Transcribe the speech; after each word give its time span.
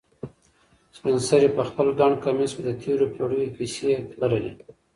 سپین 0.97 1.17
سرې 1.27 1.49
په 1.57 1.63
خپل 1.69 1.87
ګڼ 1.99 2.11
کمیس 2.23 2.51
کې 2.55 2.63
د 2.65 2.69
تېرو 2.81 3.05
پېړیو 3.15 3.53
کیسې 3.57 3.91
لرلې. 4.21 4.53